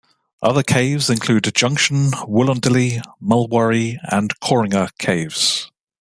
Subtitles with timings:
[0.41, 5.69] Other caves include Junction, Wollondilly, Mulwaree and Kooringa caves.